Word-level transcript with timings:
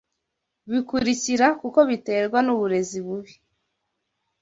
bikurikira 0.71 1.47
kuko 1.61 1.79
biterwa 1.89 2.39
n’uburezi 2.45 2.99
bubi 3.05 3.33